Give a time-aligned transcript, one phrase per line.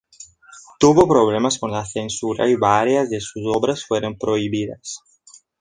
[0.79, 5.03] Tuvo problemas con la censura y varias de sus obras fueron prohibidas.